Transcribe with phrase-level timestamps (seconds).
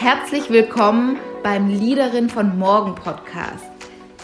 [0.00, 3.66] Herzlich willkommen beim Leaderin von Morgen Podcast.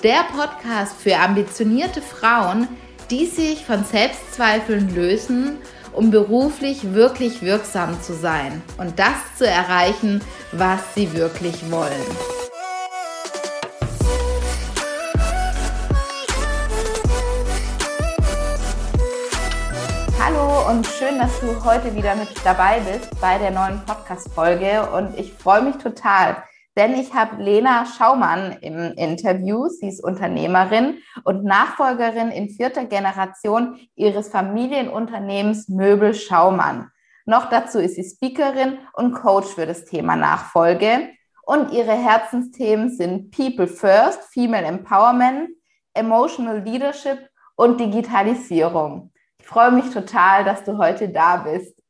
[0.03, 2.67] Der Podcast für ambitionierte Frauen,
[3.11, 5.59] die sich von Selbstzweifeln lösen,
[5.93, 10.23] um beruflich wirklich wirksam zu sein und das zu erreichen,
[10.53, 12.36] was sie wirklich wollen.
[20.69, 24.91] Und schön, dass du heute wieder mit dabei bist bei der neuen Podcast-Folge.
[24.91, 26.43] Und ich freue mich total,
[26.77, 29.69] denn ich habe Lena Schaumann im Interview.
[29.69, 36.91] Sie ist Unternehmerin und Nachfolgerin in vierter Generation ihres Familienunternehmens Möbel Schaumann.
[37.27, 41.11] Noch dazu ist sie Speakerin und Coach für das Thema Nachfolge.
[41.45, 45.51] Und ihre Herzensthemen sind People First, Female Empowerment,
[45.95, 49.13] Emotional Leadership und Digitalisierung.
[49.47, 51.81] Ich freue mich total, dass du heute da bist.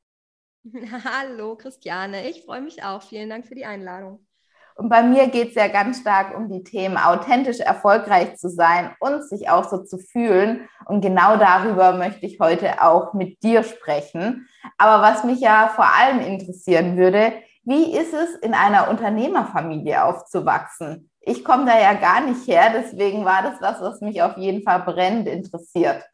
[1.05, 3.01] Hallo Christiane, ich freue mich auch.
[3.01, 4.27] Vielen Dank für die Einladung.
[4.74, 8.95] Und bei mir geht es ja ganz stark um die Themen, authentisch erfolgreich zu sein
[9.01, 10.68] und sich auch so zu fühlen.
[10.85, 14.46] Und genau darüber möchte ich heute auch mit dir sprechen.
[14.76, 17.32] Aber was mich ja vor allem interessieren würde,
[17.63, 21.10] wie ist es, in einer Unternehmerfamilie aufzuwachsen?
[21.20, 24.63] Ich komme da ja gar nicht her, deswegen war das was, was mich auf jeden
[24.63, 26.04] Fall brennend interessiert.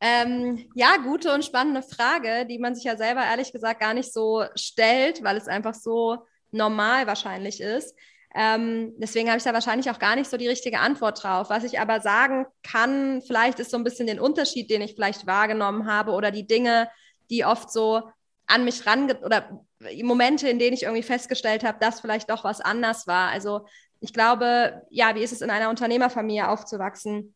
[0.00, 4.12] Ähm, ja, gute und spannende Frage, die man sich ja selber ehrlich gesagt gar nicht
[4.12, 6.18] so stellt, weil es einfach so
[6.52, 7.96] normal wahrscheinlich ist.
[8.34, 11.50] Ähm, deswegen habe ich da wahrscheinlich auch gar nicht so die richtige Antwort drauf.
[11.50, 15.26] Was ich aber sagen kann, vielleicht ist so ein bisschen den Unterschied, den ich vielleicht
[15.26, 16.88] wahrgenommen habe oder die Dinge,
[17.30, 18.02] die oft so
[18.46, 19.64] an mich ran oder
[20.02, 23.30] Momente, in denen ich irgendwie festgestellt habe, dass vielleicht doch was anders war.
[23.30, 23.66] Also
[24.00, 27.34] ich glaube, ja, wie ist es in einer Unternehmerfamilie aufzuwachsen?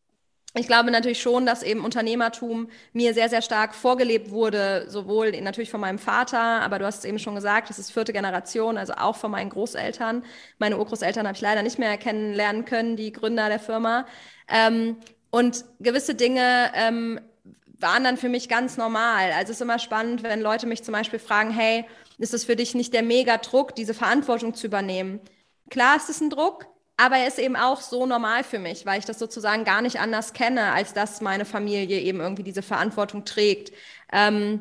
[0.54, 5.70] Ich glaube natürlich schon, dass eben Unternehmertum mir sehr, sehr stark vorgelebt wurde, sowohl natürlich
[5.70, 8.92] von meinem Vater, aber du hast es eben schon gesagt, das ist vierte Generation, also
[8.94, 10.24] auch von meinen Großeltern.
[10.58, 14.06] Meine Urgroßeltern habe ich leider nicht mehr kennenlernen können, die Gründer der Firma.
[14.48, 14.96] Ähm,
[15.30, 17.18] und gewisse Dinge ähm,
[17.78, 19.32] waren dann für mich ganz normal.
[19.32, 21.86] Also es ist immer spannend, wenn Leute mich zum Beispiel fragen, hey,
[22.18, 25.20] ist es für dich nicht der Mega-Druck, diese Verantwortung zu übernehmen?
[25.70, 26.66] Klar ist es ein Druck,
[27.02, 29.98] aber er ist eben auch so normal für mich, weil ich das sozusagen gar nicht
[29.98, 33.72] anders kenne, als dass meine Familie eben irgendwie diese Verantwortung trägt.
[34.12, 34.60] Ähm,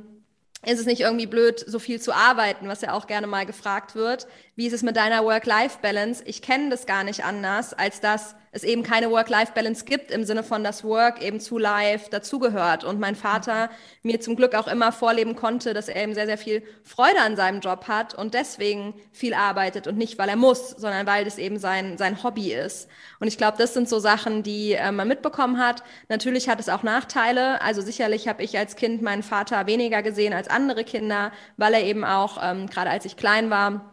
[0.66, 3.94] ist es nicht irgendwie blöd, so viel zu arbeiten, was ja auch gerne mal gefragt
[3.94, 4.28] wird?
[4.56, 6.24] Wie ist es mit deiner Work-Life-Balance?
[6.26, 10.44] Ich kenne das gar nicht anders, als dass es eben keine Work-Life-Balance gibt im Sinne
[10.44, 12.84] von, dass Work eben zu Life dazugehört.
[12.84, 13.70] Und mein Vater
[14.04, 17.38] mir zum Glück auch immer vorleben konnte, dass er eben sehr, sehr viel Freude an
[17.38, 21.38] seinem Job hat und deswegen viel arbeitet und nicht, weil er muss, sondern weil das
[21.38, 22.90] eben sein, sein Hobby ist.
[23.22, 25.82] Und ich glaube, das sind so Sachen, die äh, man mitbekommen hat.
[26.10, 27.62] Natürlich hat es auch Nachteile.
[27.62, 31.84] Also sicherlich habe ich als Kind meinen Vater weniger gesehen als andere Kinder, weil er
[31.84, 33.92] eben auch, ähm, gerade als ich klein war,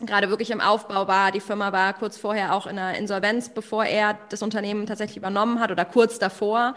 [0.00, 1.32] gerade wirklich im Aufbau war.
[1.32, 5.60] Die Firma war kurz vorher auch in einer Insolvenz, bevor er das Unternehmen tatsächlich übernommen
[5.60, 6.74] hat oder kurz davor.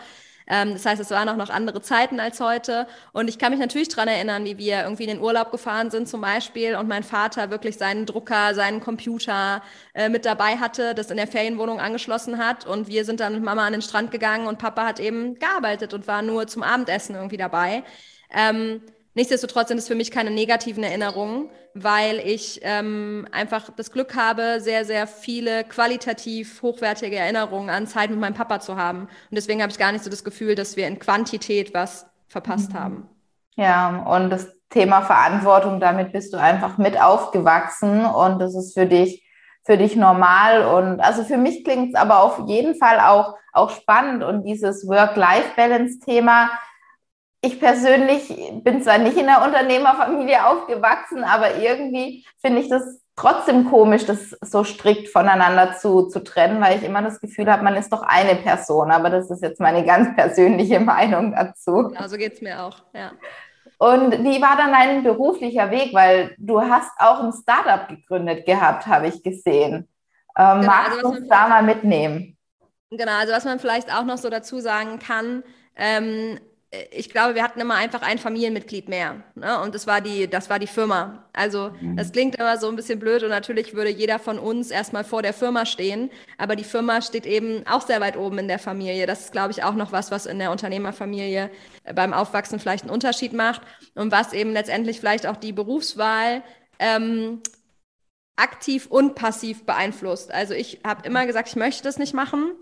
[0.48, 2.88] Ähm, das heißt, es waren auch noch andere Zeiten als heute.
[3.14, 6.10] Und ich kann mich natürlich dran erinnern, wie wir irgendwie in den Urlaub gefahren sind
[6.10, 9.62] zum Beispiel und mein Vater wirklich seinen Drucker, seinen Computer
[9.94, 12.66] äh, mit dabei hatte, das in der Ferienwohnung angeschlossen hat.
[12.66, 15.94] Und wir sind dann mit Mama an den Strand gegangen und Papa hat eben gearbeitet
[15.94, 17.84] und war nur zum Abendessen irgendwie dabei.
[18.30, 18.82] Ähm,
[19.14, 24.60] Nichtsdestotrotz sind es für mich keine negativen Erinnerungen, weil ich ähm, einfach das Glück habe,
[24.62, 29.02] sehr, sehr viele qualitativ hochwertige Erinnerungen an Zeit mit meinem Papa zu haben.
[29.02, 32.72] Und deswegen habe ich gar nicht so das Gefühl, dass wir in Quantität was verpasst
[32.74, 32.80] mhm.
[32.80, 33.10] haben.
[33.56, 38.86] Ja, und das Thema Verantwortung, damit bist du einfach mit aufgewachsen und das ist für
[38.86, 39.28] dich,
[39.66, 40.66] für dich normal.
[40.66, 44.88] Und also für mich klingt es aber auf jeden Fall auch, auch spannend und dieses
[44.88, 46.50] Work-Life-Balance-Thema
[47.42, 53.70] ich persönlich bin zwar nicht in einer Unternehmerfamilie aufgewachsen, aber irgendwie finde ich das trotzdem
[53.70, 57.76] komisch, das so strikt voneinander zu, zu trennen, weil ich immer das Gefühl habe, man
[57.76, 58.92] ist doch eine Person.
[58.92, 61.90] Aber das ist jetzt meine ganz persönliche Meinung dazu.
[61.90, 63.12] Genau, so geht es mir auch, ja.
[63.78, 65.94] Und wie war dann dein beruflicher Weg?
[65.94, 69.90] Weil du hast auch ein Startup gegründet gehabt, habe ich gesehen.
[70.38, 72.38] Ähm, genau, magst also, du uns da mal mitnehmen?
[72.92, 75.44] Genau, also was man vielleicht auch noch so dazu sagen kann,
[75.76, 76.40] ähm,
[76.92, 79.18] ich glaube, wir hatten immer einfach ein Familienmitglied mehr.
[79.36, 79.60] Ne?
[79.60, 81.26] Und das war die, das war die Firma.
[81.34, 81.98] Also mhm.
[81.98, 85.22] das klingt immer so ein bisschen blöd und natürlich würde jeder von uns erstmal vor
[85.22, 86.10] der Firma stehen.
[86.38, 89.06] Aber die Firma steht eben auch sehr weit oben in der Familie.
[89.06, 91.52] Das ist, glaube ich, auch noch was, was in der Unternehmerfamilie
[91.94, 93.62] beim Aufwachsen vielleicht einen Unterschied macht
[93.96, 96.42] und was eben letztendlich vielleicht auch die Berufswahl
[96.80, 97.42] ähm,
[98.38, 100.32] aktiv und passiv beeinflusst.
[100.34, 102.54] Also ich habe immer gesagt, ich möchte das nicht machen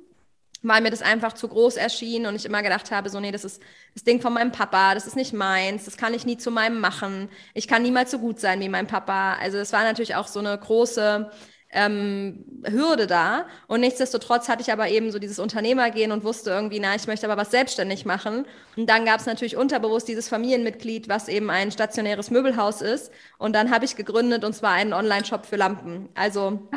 [0.62, 3.46] weil mir das einfach zu groß erschien und ich immer gedacht habe, so, nee, das
[3.46, 3.62] ist
[3.94, 6.80] das Ding von meinem Papa, das ist nicht meins, das kann ich nie zu meinem
[6.80, 7.30] machen.
[7.54, 9.36] Ich kann niemals so gut sein wie mein Papa.
[9.36, 11.30] Also es war natürlich auch so eine große
[11.72, 13.46] ähm, Hürde da.
[13.68, 17.30] Und nichtsdestotrotz hatte ich aber eben so dieses Unternehmergehen und wusste irgendwie, na, ich möchte
[17.30, 18.46] aber was selbstständig machen.
[18.76, 23.12] Und dann gab es natürlich unterbewusst dieses Familienmitglied, was eben ein stationäres Möbelhaus ist.
[23.38, 26.10] Und dann habe ich gegründet und zwar einen Online-Shop für Lampen.
[26.16, 26.68] Also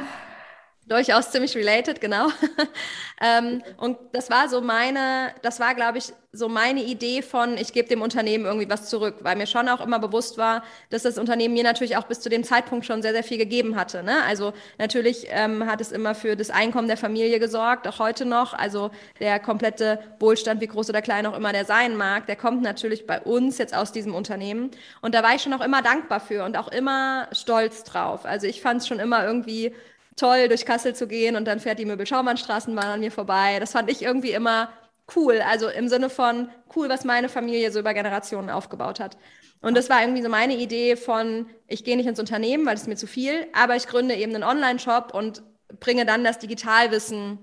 [0.93, 2.29] durchaus ziemlich related, genau.
[3.21, 7.75] ähm, und das war so meine, das war, glaube ich, so meine Idee von, ich
[7.75, 11.19] gebe dem Unternehmen irgendwie was zurück, weil mir schon auch immer bewusst war, dass das
[11.19, 14.03] Unternehmen mir natürlich auch bis zu dem Zeitpunkt schon sehr, sehr viel gegeben hatte.
[14.03, 14.23] Ne?
[14.27, 18.55] Also natürlich ähm, hat es immer für das Einkommen der Familie gesorgt, auch heute noch.
[18.55, 18.91] Also
[19.21, 23.07] der komplette Wohlstand, wie groß oder klein auch immer der sein mag, der kommt natürlich
[23.07, 24.71] bei uns jetzt aus diesem Unternehmen.
[25.03, 28.25] Und da war ich schon auch immer dankbar für und auch immer stolz drauf.
[28.25, 29.75] Also ich fand es schon immer irgendwie
[30.17, 33.59] toll, durch Kassel zu gehen und dann fährt die Möbel-Schaumann-Straßenbahn an mir vorbei.
[33.59, 34.71] Das fand ich irgendwie immer
[35.17, 35.41] cool.
[35.41, 39.17] Also im Sinne von cool, was meine Familie so über Generationen aufgebaut hat.
[39.61, 42.87] Und das war irgendwie so meine Idee von, ich gehe nicht ins Unternehmen, weil es
[42.87, 45.43] mir zu viel, aber ich gründe eben einen Online-Shop und
[45.81, 47.39] bringe dann das Digitalwissen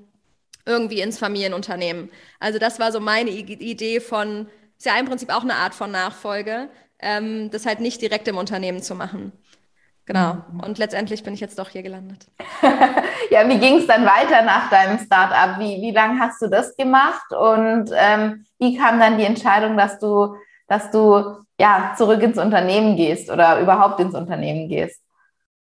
[0.65, 2.11] irgendwie ins Familienunternehmen.
[2.39, 5.91] Also das war so meine Idee von, ist ja im Prinzip auch eine Art von
[5.91, 6.69] Nachfolge,
[6.99, 9.31] ähm, das halt nicht direkt im Unternehmen zu machen.
[10.09, 10.37] Genau.
[10.51, 10.61] Mhm.
[10.61, 12.25] Und letztendlich bin ich jetzt doch hier gelandet.
[13.29, 15.59] ja, wie ging es dann weiter nach deinem Startup?
[15.59, 17.31] Wie, wie lange hast du das gemacht?
[17.31, 20.33] Und ähm, wie kam dann die Entscheidung, dass du,
[20.67, 24.99] dass du ja zurück ins Unternehmen gehst oder überhaupt ins Unternehmen gehst?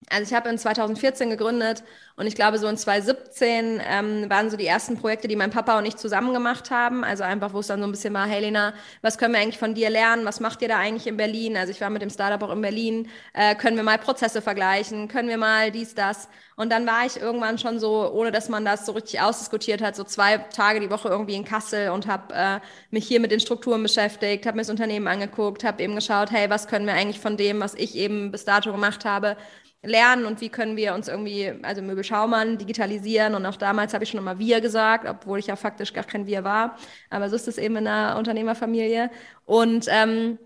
[0.08, 1.84] Also ich habe in 2014 gegründet
[2.16, 5.78] und ich glaube so in 2017 ähm, waren so die ersten Projekte, die mein Papa
[5.78, 7.04] und ich zusammen gemacht haben.
[7.04, 9.60] Also einfach, wo es dann so ein bisschen war, hey Lena, was können wir eigentlich
[9.60, 10.26] von dir lernen?
[10.26, 11.58] Was macht ihr da eigentlich in Berlin?
[11.58, 13.10] Also ich war mit dem Startup auch in Berlin.
[13.34, 15.10] Äh, können wir mal Prozesse vergleichen?
[15.10, 16.30] Können wir mal dies, das?
[16.60, 19.96] Und dann war ich irgendwann schon so, ohne dass man das so richtig ausdiskutiert hat,
[19.96, 22.60] so zwei Tage die Woche irgendwie in Kassel und habe äh,
[22.92, 26.50] mich hier mit den Strukturen beschäftigt, habe mir das Unternehmen angeguckt, habe eben geschaut, hey,
[26.50, 29.38] was können wir eigentlich von dem, was ich eben bis dato gemacht habe,
[29.82, 33.36] lernen und wie können wir uns irgendwie, also Möbel Schaumann, digitalisieren.
[33.36, 36.28] Und auch damals habe ich schon immer wir gesagt, obwohl ich ja faktisch gar kein
[36.28, 36.78] wir war.
[37.10, 39.10] Aber so ist es eben in einer Unternehmerfamilie.
[39.46, 40.38] Und ähm,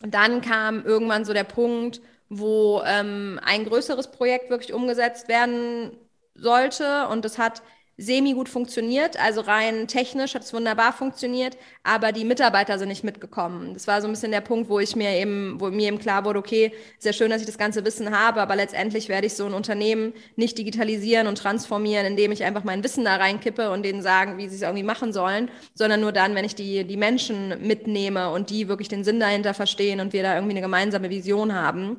[0.00, 5.96] dann kam irgendwann so der Punkt, wo ähm, ein größeres Projekt wirklich umgesetzt werden
[6.34, 7.08] sollte.
[7.08, 7.62] Und das hat
[7.96, 13.04] semi gut funktioniert, also rein technisch hat es wunderbar funktioniert, aber die Mitarbeiter sind nicht
[13.04, 13.74] mitgekommen.
[13.74, 16.24] Das war so ein bisschen der Punkt, wo ich mir eben, wo mir eben klar
[16.24, 19.44] wurde, okay, sehr schön, dass ich das ganze Wissen habe, aber letztendlich werde ich so
[19.44, 24.02] ein Unternehmen nicht digitalisieren und transformieren, indem ich einfach mein Wissen da reinkippe und denen
[24.02, 27.66] sagen, wie sie es irgendwie machen sollen, sondern nur dann, wenn ich die, die Menschen
[27.66, 31.54] mitnehme und die wirklich den Sinn dahinter verstehen und wir da irgendwie eine gemeinsame Vision
[31.54, 31.98] haben.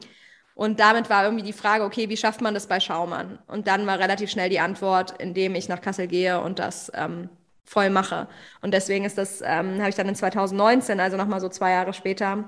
[0.55, 3.39] Und damit war irgendwie die Frage, okay, wie schafft man das bei Schaumann?
[3.47, 7.29] Und dann war relativ schnell die Antwort, indem ich nach Kassel gehe und das ähm,
[7.65, 8.27] voll mache.
[8.61, 11.93] Und deswegen ist das, ähm, habe ich dann in 2019, also nochmal so zwei Jahre
[11.93, 12.45] später,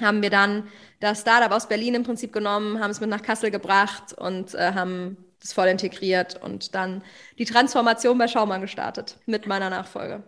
[0.00, 0.68] haben wir dann
[1.00, 4.72] das Startup aus Berlin im Prinzip genommen, haben es mit nach Kassel gebracht und äh,
[4.72, 7.02] haben das voll integriert und dann
[7.38, 10.22] die Transformation bei Schaumann gestartet mit meiner Nachfolge.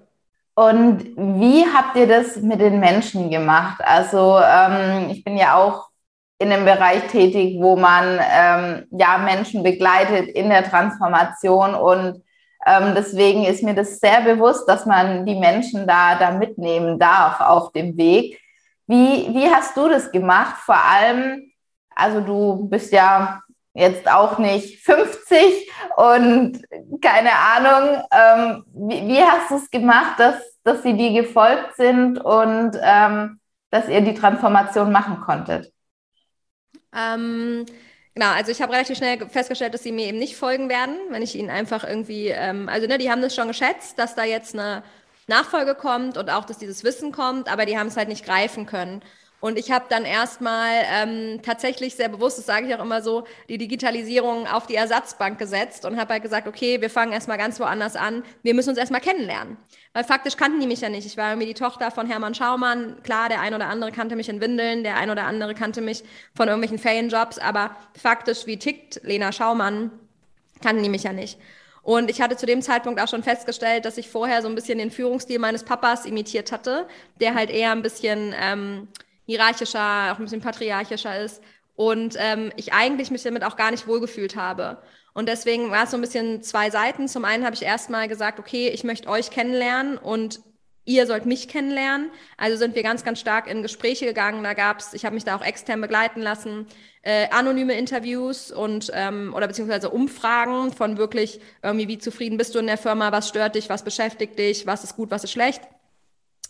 [0.55, 3.81] Und wie habt ihr das mit den Menschen gemacht?
[3.85, 5.91] Also ähm, ich bin ja auch
[6.39, 12.23] in einem Bereich tätig, wo man ähm, ja Menschen begleitet in der Transformation und
[12.67, 17.41] ähm, deswegen ist mir das sehr bewusst, dass man die Menschen da, da mitnehmen darf
[17.41, 18.41] auf dem Weg.
[18.87, 20.57] Wie, wie hast du das gemacht?
[20.65, 21.53] Vor allem,
[21.95, 23.41] also du bist ja
[23.73, 26.63] jetzt auch nicht 50 und
[27.01, 32.19] keine Ahnung, ähm, wie, wie, hast du es gemacht, dass, dass sie dir gefolgt sind
[32.19, 33.39] und ähm,
[33.71, 35.73] dass ihr die Transformation machen konntet?
[36.97, 37.67] Ähm,
[38.15, 41.23] genau, also ich habe relativ schnell festgestellt, dass sie mir eben nicht folgen werden, wenn
[41.23, 44.55] ich ihnen einfach irgendwie, ähm, also ne, die haben das schon geschätzt, dass da jetzt
[44.55, 44.83] eine
[45.27, 48.67] Nachfolge kommt und auch, dass dieses Wissen kommt, aber die haben es halt nicht greifen
[48.67, 49.03] können.
[49.41, 53.25] Und ich habe dann erstmal ähm, tatsächlich sehr bewusst, das sage ich auch immer so,
[53.49, 57.61] die Digitalisierung auf die Ersatzbank gesetzt und habe halt gesagt, okay, wir fangen erstmal ganz
[57.61, 58.25] woanders an.
[58.43, 59.59] Wir müssen uns erstmal kennenlernen.
[59.93, 61.07] Weil faktisch kannten die mich ja nicht.
[61.07, 63.03] Ich war irgendwie die Tochter von Hermann Schaumann.
[63.03, 66.03] Klar, der ein oder andere kannte mich in Windeln, der ein oder andere kannte mich
[66.35, 69.91] von irgendwelchen Ferienjobs, aber faktisch, wie tickt Lena Schaumann,
[70.63, 71.39] kannten die mich ja nicht.
[71.83, 74.79] Und ich hatte zu dem Zeitpunkt auch schon festgestellt, dass ich vorher so ein bisschen
[74.79, 76.89] den Führungsstil meines Papas imitiert hatte,
[77.21, 78.89] der halt eher ein bisschen ähm,
[79.27, 81.43] hierarchischer, auch ein bisschen patriarchischer ist.
[81.75, 84.79] Und ähm, ich eigentlich mich damit auch gar nicht wohlgefühlt habe.
[85.13, 87.09] Und deswegen war es so ein bisschen zwei Seiten.
[87.09, 90.41] Zum einen habe ich erstmal gesagt, okay, ich möchte euch kennenlernen und
[90.87, 92.11] ihr sollt mich kennenlernen.
[92.39, 94.43] Also sind wir ganz, ganz stark in Gespräche gegangen.
[94.43, 96.67] Da gab es, ich habe mich da auch extern begleiten lassen,
[97.03, 102.59] äh, anonyme Interviews und ähm, oder beziehungsweise Umfragen von wirklich irgendwie, wie zufrieden bist du
[102.59, 105.63] in der Firma, was stört dich, was beschäftigt dich, was ist gut, was ist schlecht.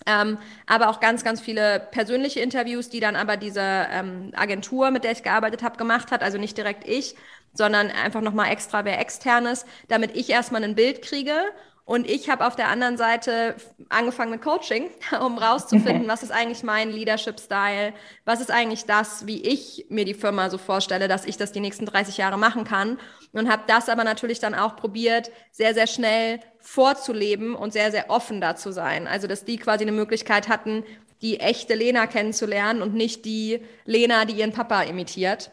[0.07, 5.05] Ähm, aber auch ganz, ganz viele persönliche Interviews, die dann aber diese ähm, Agentur, mit
[5.05, 6.23] der ich gearbeitet habe, gemacht hat.
[6.23, 7.15] Also nicht direkt ich,
[7.53, 11.33] sondern einfach nochmal extra wer externes, damit ich erstmal ein Bild kriege
[11.87, 13.55] und ich habe auf der anderen Seite
[13.91, 14.91] angefangen mit Coaching,
[15.21, 20.15] um rauszufinden, was ist eigentlich mein Leadership-Style, was ist eigentlich das, wie ich mir die
[20.15, 22.99] Firma so vorstelle, dass ich das die nächsten 30 Jahre machen kann.
[23.33, 28.11] Und habe das aber natürlich dann auch probiert, sehr, sehr schnell vorzuleben und sehr, sehr
[28.11, 29.07] offen da zu sein.
[29.07, 30.83] Also, dass die quasi eine Möglichkeit hatten,
[31.23, 35.53] die echte Lena kennenzulernen und nicht die Lena, die ihren Papa imitiert.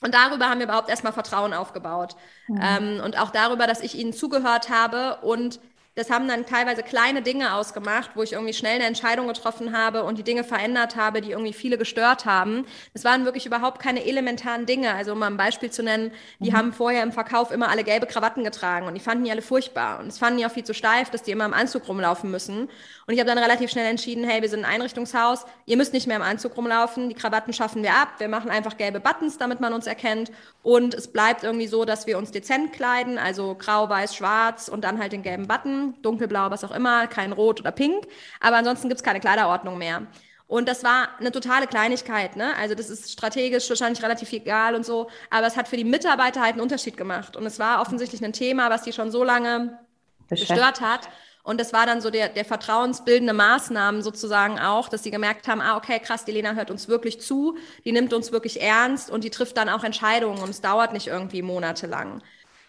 [0.00, 2.16] Und darüber haben wir überhaupt erstmal Vertrauen aufgebaut.
[2.48, 2.60] Mhm.
[2.62, 5.60] Ähm, und auch darüber, dass ich ihnen zugehört habe und
[5.96, 10.04] das haben dann teilweise kleine Dinge ausgemacht, wo ich irgendwie schnell eine Entscheidung getroffen habe
[10.04, 12.64] und die Dinge verändert habe, die irgendwie viele gestört haben.
[12.94, 14.94] Es waren wirklich überhaupt keine elementaren Dinge.
[14.94, 16.56] Also um mal ein Beispiel zu nennen, die mhm.
[16.56, 19.98] haben vorher im Verkauf immer alle gelbe Krawatten getragen und die fanden die alle furchtbar.
[19.98, 22.70] Und es fanden die auch viel zu steif, dass die immer im Anzug rumlaufen müssen.
[23.10, 26.06] Und ich habe dann relativ schnell entschieden, hey, wir sind ein Einrichtungshaus, ihr müsst nicht
[26.06, 29.58] mehr im Anzug rumlaufen, die Krawatten schaffen wir ab, wir machen einfach gelbe Buttons, damit
[29.58, 30.30] man uns erkennt.
[30.62, 34.84] Und es bleibt irgendwie so, dass wir uns dezent kleiden, also grau, weiß, schwarz und
[34.84, 38.06] dann halt den gelben Button, dunkelblau, was auch immer, kein Rot oder Pink.
[38.38, 40.06] Aber ansonsten gibt es keine Kleiderordnung mehr.
[40.46, 42.54] Und das war eine totale Kleinigkeit, ne?
[42.60, 46.42] Also das ist strategisch wahrscheinlich relativ egal und so, aber es hat für die Mitarbeiter
[46.42, 47.36] halt einen Unterschied gemacht.
[47.36, 49.80] Und es war offensichtlich ein Thema, was die schon so lange
[50.28, 51.08] gestört hat.
[51.50, 55.60] Und das war dann so der, der vertrauensbildende Maßnahmen sozusagen auch, dass sie gemerkt haben,
[55.60, 59.24] ah, okay, krass, die Lena hört uns wirklich zu, die nimmt uns wirklich ernst und
[59.24, 62.22] die trifft dann auch Entscheidungen und es dauert nicht irgendwie monatelang.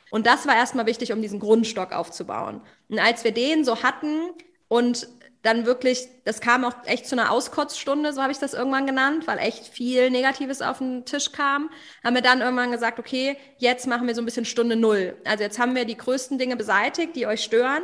[0.09, 2.61] Und das war erstmal wichtig, um diesen Grundstock aufzubauen.
[2.89, 4.31] Und als wir den so hatten
[4.67, 5.07] und
[5.43, 9.27] dann wirklich, das kam auch echt zu einer Auskotzstunde, so habe ich das irgendwann genannt,
[9.27, 11.69] weil echt viel Negatives auf den Tisch kam,
[12.03, 15.17] haben wir dann irgendwann gesagt, okay, jetzt machen wir so ein bisschen Stunde Null.
[15.23, 17.83] Also jetzt haben wir die größten Dinge beseitigt, die euch stören.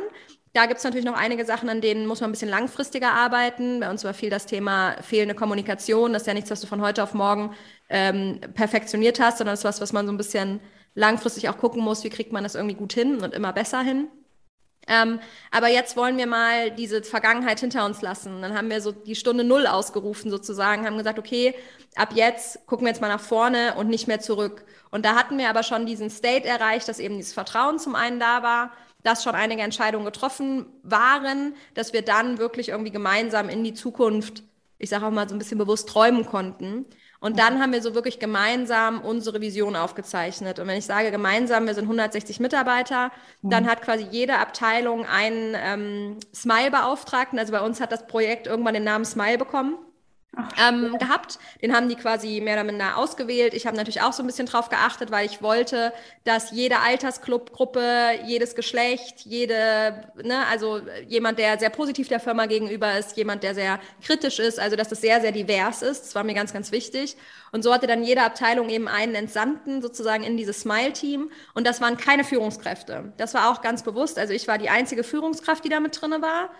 [0.58, 3.78] Da gibt es natürlich noch einige Sachen, an denen muss man ein bisschen langfristiger arbeiten.
[3.78, 6.12] Bei uns war viel das Thema fehlende Kommunikation.
[6.12, 7.54] Das ist ja nichts, was du von heute auf morgen
[7.88, 10.58] ähm, perfektioniert hast, sondern das ist was, was man so ein bisschen
[10.96, 14.08] langfristig auch gucken muss, wie kriegt man das irgendwie gut hin und immer besser hin.
[14.88, 15.20] Ähm,
[15.52, 18.42] aber jetzt wollen wir mal diese Vergangenheit hinter uns lassen.
[18.42, 21.54] Dann haben wir so die Stunde Null ausgerufen sozusagen, haben gesagt, okay,
[21.94, 24.64] ab jetzt gucken wir jetzt mal nach vorne und nicht mehr zurück.
[24.90, 28.18] Und da hatten wir aber schon diesen State erreicht, dass eben dieses Vertrauen zum einen
[28.18, 33.62] da war, dass schon einige Entscheidungen getroffen waren, dass wir dann wirklich irgendwie gemeinsam in
[33.64, 34.42] die Zukunft,
[34.78, 36.86] ich sage auch mal so ein bisschen bewusst träumen konnten.
[37.20, 40.60] Und dann haben wir so wirklich gemeinsam unsere Vision aufgezeichnet.
[40.60, 43.10] Und wenn ich sage gemeinsam, wir sind 160 Mitarbeiter,
[43.42, 43.68] dann mhm.
[43.68, 47.38] hat quasi jede Abteilung einen ähm, Smile-Beauftragten.
[47.38, 49.78] Also bei uns hat das Projekt irgendwann den Namen Smile bekommen
[50.62, 51.38] ähm, gehabt.
[51.62, 53.54] Den haben die quasi mehr oder minder ausgewählt.
[53.54, 55.92] Ich habe natürlich auch so ein bisschen drauf geachtet, weil ich wollte,
[56.24, 62.98] dass jede Altersgruppe, jedes Geschlecht, jede, ne, also jemand, der sehr positiv der Firma gegenüber
[62.98, 66.02] ist, jemand, der sehr kritisch ist, also dass das sehr, sehr divers ist.
[66.02, 67.16] Das war mir ganz, ganz wichtig.
[67.50, 71.30] Und so hatte dann jede Abteilung eben einen Entsandten sozusagen in dieses Smile-Team.
[71.54, 73.12] Und das waren keine Führungskräfte.
[73.16, 74.18] Das war auch ganz bewusst.
[74.18, 76.50] Also ich war die einzige Führungskraft, die da mit drinne war.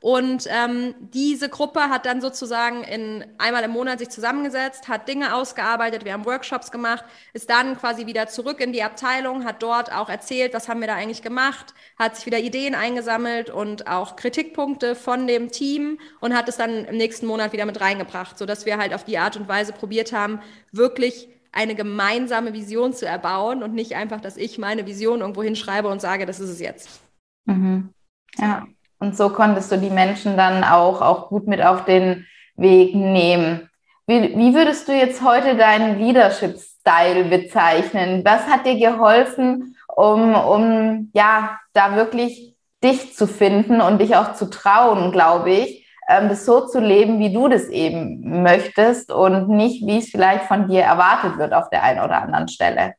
[0.00, 5.34] Und ähm, diese Gruppe hat dann sozusagen in einmal im Monat sich zusammengesetzt, hat Dinge
[5.34, 9.92] ausgearbeitet, wir haben Workshops gemacht, ist dann quasi wieder zurück in die Abteilung, hat dort
[9.92, 14.16] auch erzählt, was haben wir da eigentlich gemacht, hat sich wieder Ideen eingesammelt und auch
[14.16, 18.66] Kritikpunkte von dem Team und hat es dann im nächsten Monat wieder mit reingebracht, sodass
[18.66, 20.40] wir halt auf die Art und Weise probiert haben,
[20.72, 25.88] wirklich eine gemeinsame Vision zu erbauen und nicht einfach, dass ich meine Vision irgendwo hinschreibe
[25.88, 27.00] und sage, das ist es jetzt.
[27.46, 27.94] Mhm.
[28.36, 28.66] Ja.
[28.98, 32.26] Und so konntest du die Menschen dann auch, auch gut mit auf den
[32.56, 33.68] Weg nehmen.
[34.06, 38.24] Wie, wie würdest du jetzt heute deinen Leadership-Style bezeichnen?
[38.24, 44.34] Was hat dir geholfen, um, um ja, da wirklich dich zu finden und dich auch
[44.34, 49.48] zu trauen, glaube ich, ähm, das so zu leben, wie du das eben möchtest und
[49.48, 52.94] nicht, wie es vielleicht von dir erwartet wird auf der einen oder anderen Stelle?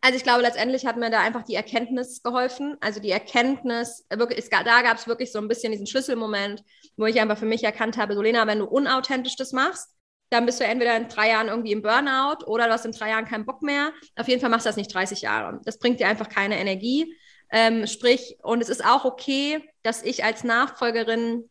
[0.00, 2.76] Also ich glaube, letztendlich hat mir da einfach die Erkenntnis geholfen.
[2.80, 6.62] Also die Erkenntnis, wirklich, es, da gab es wirklich so ein bisschen diesen Schlüsselmoment,
[6.96, 9.88] wo ich einfach für mich erkannt habe, Solena, wenn du unauthentisch das machst,
[10.30, 13.10] dann bist du entweder in drei Jahren irgendwie im Burnout oder du hast in drei
[13.10, 13.92] Jahren keinen Bock mehr.
[14.16, 15.60] Auf jeden Fall machst du das nicht 30 Jahre.
[15.64, 17.14] Das bringt dir einfach keine Energie.
[17.50, 21.48] Ähm, sprich, und es ist auch okay, dass ich als Nachfolgerin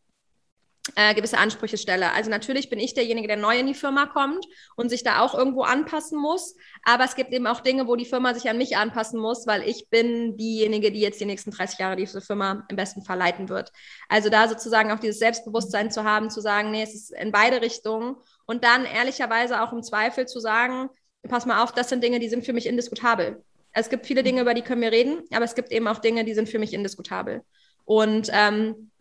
[0.95, 2.11] äh, gewisse Ansprüche stelle.
[2.13, 5.35] Also natürlich bin ich derjenige, der neu in die Firma kommt und sich da auch
[5.35, 6.55] irgendwo anpassen muss.
[6.83, 9.63] Aber es gibt eben auch Dinge, wo die Firma sich an mich anpassen muss, weil
[9.67, 13.49] ich bin diejenige, die jetzt die nächsten 30 Jahre diese Firma im besten Fall leiten
[13.49, 13.71] wird.
[14.09, 17.61] Also da sozusagen auch dieses Selbstbewusstsein zu haben, zu sagen, nee, es ist in beide
[17.61, 18.15] Richtungen
[18.45, 20.89] und dann ehrlicherweise auch im Zweifel zu sagen,
[21.27, 23.43] pass mal auf, das sind Dinge, die sind für mich indiskutabel.
[23.73, 26.23] Es gibt viele Dinge, über die können wir reden, aber es gibt eben auch Dinge,
[26.23, 27.43] die sind für mich indiskutabel.
[27.85, 28.96] Und ähm, äh,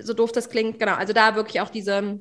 [0.00, 2.20] so doof das klingt, genau, also da wirklich auch diese,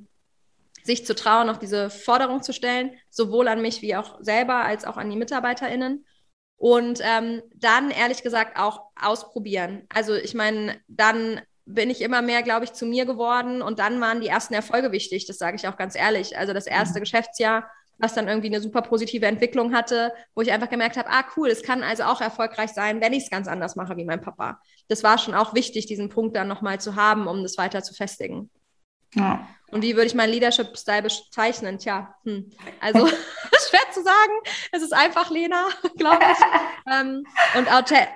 [0.84, 4.86] sich zu trauen, auch diese Forderung zu stellen, sowohl an mich wie auch selber als
[4.86, 6.06] auch an die MitarbeiterInnen.
[6.58, 9.86] Und ähm, dann ehrlich gesagt auch ausprobieren.
[9.90, 14.00] Also ich meine, dann bin ich immer mehr, glaube ich, zu mir geworden und dann
[14.00, 16.38] waren die ersten Erfolge wichtig, das sage ich auch ganz ehrlich.
[16.38, 17.04] Also das erste mhm.
[17.04, 21.24] Geschäftsjahr, was dann irgendwie eine super positive Entwicklung hatte, wo ich einfach gemerkt habe, ah
[21.36, 24.22] cool, es kann also auch erfolgreich sein, wenn ich es ganz anders mache wie mein
[24.22, 27.84] Papa das war schon auch wichtig, diesen Punkt dann nochmal zu haben, um das weiter
[27.84, 28.50] zu festigen.
[29.14, 29.48] Ja.
[29.72, 31.80] Und wie würde ich meinen Leadership-Style bezeichnen?
[31.80, 32.52] Tja, hm.
[32.82, 33.08] also
[33.70, 34.34] schwer zu sagen.
[34.72, 36.94] Es ist einfach Lena, glaube ich.
[36.94, 37.24] ähm,
[37.58, 37.68] und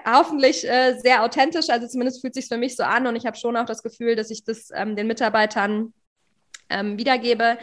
[0.05, 1.69] hoffentlich äh, sehr authentisch.
[1.69, 3.07] Also zumindest fühlt es sich für mich so an.
[3.07, 5.93] Und ich habe schon auch das Gefühl, dass ich das ähm, den Mitarbeitern
[6.69, 7.57] ähm, wiedergebe.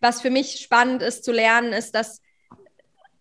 [0.00, 2.22] Was für mich spannend ist zu lernen, ist, dass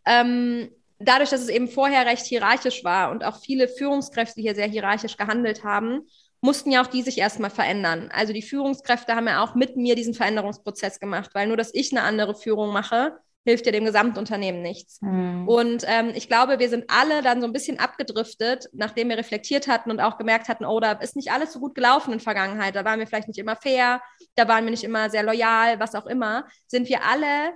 [0.05, 0.69] ähm,
[1.00, 5.17] dadurch, dass es eben vorher recht hierarchisch war und auch viele Führungskräfte hier sehr hierarchisch
[5.17, 6.07] gehandelt haben,
[6.41, 8.10] mussten ja auch die sich erstmal verändern.
[8.13, 11.91] Also die Führungskräfte haben ja auch mit mir diesen Veränderungsprozess gemacht, weil nur, dass ich
[11.91, 13.17] eine andere Führung mache,
[13.48, 15.01] hilft ja dem Gesamtunternehmen nichts.
[15.01, 15.48] Mhm.
[15.48, 19.70] Und ähm, ich glaube, wir sind alle dann so ein bisschen abgedriftet, nachdem wir reflektiert
[19.70, 22.25] hatten und auch gemerkt hatten, oh, da ist nicht alles so gut gelaufen in der
[22.25, 22.75] Vergangenheit.
[22.75, 24.01] Da waren wir vielleicht nicht immer fair,
[24.36, 26.46] da waren wir nicht immer sehr loyal, was auch immer.
[26.68, 27.54] Sind wir alle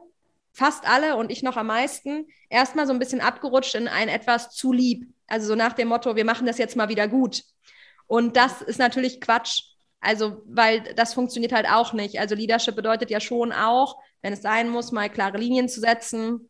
[0.53, 4.51] fast alle und ich noch am meisten erstmal so ein bisschen abgerutscht in ein etwas
[4.51, 5.13] zu lieb.
[5.27, 7.43] Also so nach dem Motto, wir machen das jetzt mal wieder gut.
[8.07, 9.70] Und das ist natürlich Quatsch.
[10.01, 12.19] Also, weil das funktioniert halt auch nicht.
[12.19, 16.49] Also Leadership bedeutet ja schon auch, wenn es sein muss, mal klare Linien zu setzen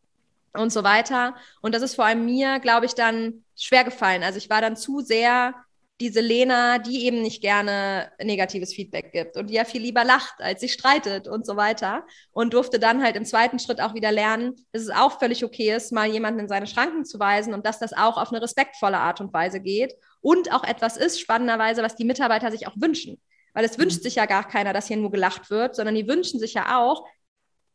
[0.53, 1.36] und so weiter.
[1.62, 4.24] Und das ist vor allem mir, glaube ich, dann schwer gefallen.
[4.24, 5.53] Also ich war dann zu sehr
[6.00, 10.34] diese Lena, die eben nicht gerne negatives Feedback gibt und die ja viel lieber lacht,
[10.39, 12.05] als sich streitet und so weiter.
[12.31, 15.75] Und durfte dann halt im zweiten Schritt auch wieder lernen, dass es auch völlig okay
[15.75, 18.98] ist, mal jemanden in seine Schranken zu weisen und dass das auch auf eine respektvolle
[18.98, 23.22] Art und Weise geht und auch etwas ist, spannenderweise, was die Mitarbeiter sich auch wünschen.
[23.53, 24.03] Weil es wünscht mhm.
[24.03, 27.05] sich ja gar keiner, dass hier nur gelacht wird, sondern die wünschen sich ja auch,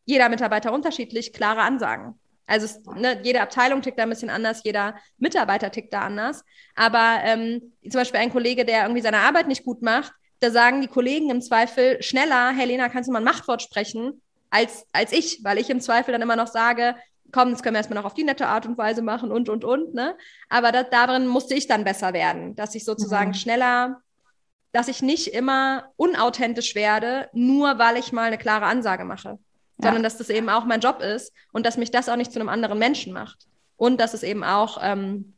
[0.05, 2.19] jeder Mitarbeiter unterschiedlich, klare Ansagen.
[2.47, 6.45] Also es, ne, jede Abteilung tickt da ein bisschen anders, jeder Mitarbeiter tickt da anders.
[6.77, 10.81] Aber ähm, zum Beispiel ein Kollege, der irgendwie seine Arbeit nicht gut macht, da sagen
[10.81, 15.41] die Kollegen im Zweifel schneller, Helena, kannst du mal ein Machtwort sprechen, als, als ich,
[15.43, 16.95] weil ich im Zweifel dann immer noch sage,
[17.33, 19.65] komm, das können wir erstmal noch auf die nette Art und Weise machen und, und,
[19.65, 19.95] und.
[19.95, 20.17] Ne?
[20.49, 23.35] Aber das, darin musste ich dann besser werden, dass ich sozusagen mhm.
[23.35, 24.03] schneller,
[24.77, 29.39] dass ich nicht immer unauthentisch werde, nur weil ich mal eine klare Ansage mache
[29.79, 32.41] sondern dass das eben auch mein Job ist und dass mich das auch nicht zu
[32.41, 33.47] einem anderen Menschen macht.
[33.77, 35.35] Und dass es eben auch ähm,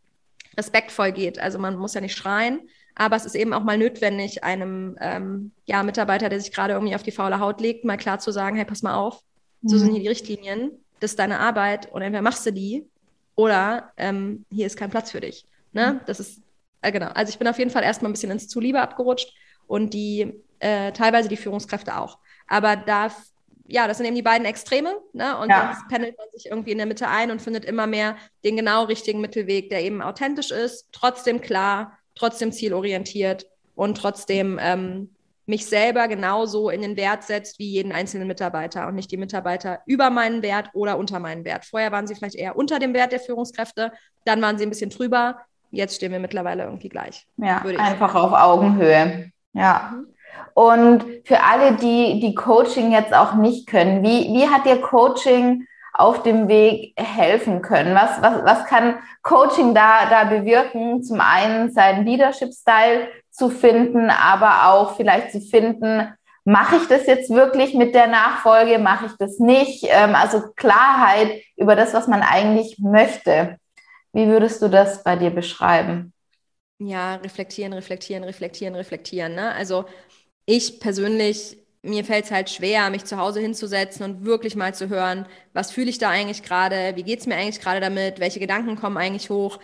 [0.57, 1.41] respektvoll geht.
[1.41, 2.61] Also man muss ja nicht schreien,
[2.95, 6.95] aber es ist eben auch mal notwendig, einem ähm, ja, Mitarbeiter, der sich gerade irgendwie
[6.95, 9.21] auf die faule Haut legt, mal klar zu sagen, hey, pass mal auf,
[9.63, 9.81] so mhm.
[9.81, 10.71] sind hier die Richtlinien,
[11.01, 12.87] das ist deine Arbeit und entweder machst du die
[13.35, 15.47] oder ähm, hier ist kein Platz für dich.
[15.73, 15.95] Ne?
[15.95, 16.01] Mhm.
[16.07, 16.41] Das ist,
[16.83, 17.09] äh, genau.
[17.09, 19.33] Also ich bin auf jeden Fall erstmal ein bisschen ins Zuliebe abgerutscht
[19.67, 22.19] und die, äh, teilweise die Führungskräfte auch.
[22.47, 23.11] Aber da
[23.71, 25.39] ja, das sind eben die beiden Extreme, ne?
[25.39, 25.75] Und ja.
[25.75, 28.85] dann pendelt man sich irgendwie in der Mitte ein und findet immer mehr den genau
[28.85, 35.11] richtigen Mittelweg, der eben authentisch ist, trotzdem klar, trotzdem zielorientiert und trotzdem ähm,
[35.45, 39.81] mich selber genauso in den Wert setzt wie jeden einzelnen Mitarbeiter und nicht die Mitarbeiter
[39.87, 41.67] über meinen Wert oder unter meinen Wert.
[41.67, 43.93] Vorher waren sie vielleicht eher unter dem Wert der Führungskräfte,
[44.25, 45.41] dann waren sie ein bisschen drüber.
[45.71, 47.27] Jetzt stehen wir mittlerweile irgendwie gleich.
[47.37, 48.27] Ja, einfach sagen.
[48.27, 49.31] auf Augenhöhe.
[49.53, 49.93] Ja.
[49.93, 50.07] Mhm.
[50.55, 55.67] Und für alle, die die Coaching jetzt auch nicht können, wie, wie hat dir Coaching
[55.93, 57.95] auf dem Weg helfen können?
[57.95, 61.03] Was, was, was kann Coaching da, da bewirken?
[61.03, 66.13] Zum einen seinen Leadership-Style zu finden, aber auch vielleicht zu finden,
[66.45, 69.85] mache ich das jetzt wirklich mit der Nachfolge, mache ich das nicht?
[69.89, 73.59] Ähm, also Klarheit über das, was man eigentlich möchte.
[74.13, 76.13] Wie würdest du das bei dir beschreiben?
[76.81, 79.35] Ja, reflektieren, reflektieren, reflektieren, reflektieren.
[79.35, 79.53] Ne?
[79.53, 79.85] Also
[80.47, 84.89] ich persönlich, mir fällt es halt schwer, mich zu Hause hinzusetzen und wirklich mal zu
[84.89, 88.41] hören, was fühle ich da eigentlich gerade, wie geht es mir eigentlich gerade damit, welche
[88.41, 89.59] Gedanken kommen eigentlich hoch.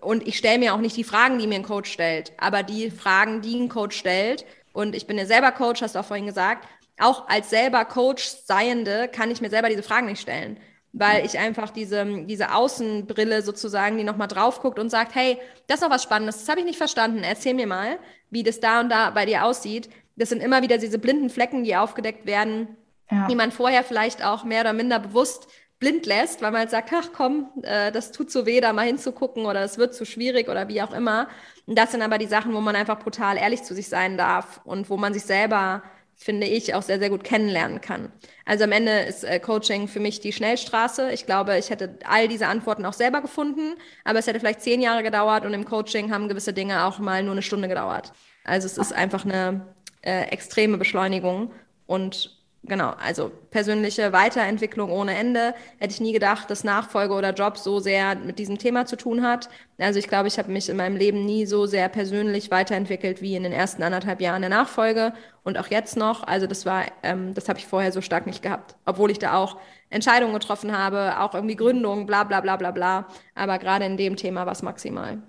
[0.00, 2.90] Und ich stelle mir auch nicht die Fragen, die mir ein Coach stellt, aber die
[2.90, 4.44] Fragen, die ein Coach stellt.
[4.72, 6.66] Und ich bin ja selber Coach, hast du auch vorhin gesagt.
[6.98, 10.58] Auch als selber Coach Seiende kann ich mir selber diese Fragen nicht stellen
[10.96, 15.80] weil ich einfach diese, diese Außenbrille sozusagen, die nochmal drauf guckt und sagt, hey, das
[15.80, 17.98] ist noch was Spannendes, das habe ich nicht verstanden, erzähl mir mal,
[18.30, 19.90] wie das da und da bei dir aussieht.
[20.16, 22.68] das sind immer wieder diese blinden Flecken, die aufgedeckt werden,
[23.10, 23.26] ja.
[23.26, 25.48] die man vorher vielleicht auch mehr oder minder bewusst
[25.80, 28.86] blind lässt, weil man halt sagt, ach komm, äh, das tut so weh, da mal
[28.86, 31.28] hinzugucken oder es wird zu schwierig oder wie auch immer.
[31.66, 34.60] Und das sind aber die Sachen, wo man einfach brutal ehrlich zu sich sein darf
[34.64, 35.82] und wo man sich selber,
[36.16, 38.12] finde ich, auch sehr, sehr gut kennenlernen kann.
[38.44, 41.10] Also am Ende ist äh, Coaching für mich die Schnellstraße.
[41.12, 43.74] Ich glaube, ich hätte all diese Antworten auch selber gefunden,
[44.04, 47.22] aber es hätte vielleicht zehn Jahre gedauert und im Coaching haben gewisse Dinge auch mal
[47.22, 48.12] nur eine Stunde gedauert.
[48.44, 51.52] Also es ist einfach eine äh, extreme Beschleunigung
[51.86, 55.54] und genau, also persönliche Weiterentwicklung ohne Ende.
[55.78, 59.22] Hätte ich nie gedacht, dass Nachfolge oder Job so sehr mit diesem Thema zu tun
[59.22, 59.48] hat.
[59.78, 63.36] Also ich glaube, ich habe mich in meinem Leben nie so sehr persönlich weiterentwickelt wie
[63.36, 66.26] in den ersten anderthalb Jahren der Nachfolge und auch jetzt noch.
[66.26, 69.36] Also das war, ähm, das habe ich vorher so stark nicht gehabt, obwohl ich da
[69.36, 69.58] auch
[69.90, 73.06] Entscheidungen getroffen habe, auch irgendwie Gründungen, bla bla bla bla bla.
[73.34, 75.22] Aber gerade in dem Thema war es maximal.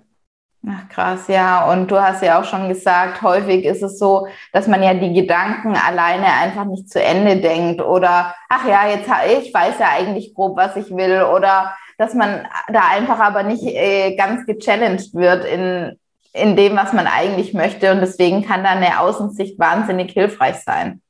[0.68, 1.70] Ach krass, ja.
[1.70, 5.12] Und du hast ja auch schon gesagt, häufig ist es so, dass man ja die
[5.12, 9.08] Gedanken alleine einfach nicht zu Ende denkt oder ach ja, jetzt
[9.40, 13.64] ich weiß ja eigentlich grob, was ich will oder dass man da einfach aber nicht
[13.64, 15.98] äh, ganz gechallenged wird in,
[16.32, 17.92] in dem, was man eigentlich möchte.
[17.92, 21.00] Und deswegen kann da eine Außensicht wahnsinnig hilfreich sein.